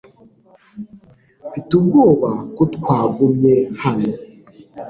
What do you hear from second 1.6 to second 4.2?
ubwoba ko twagumye hano.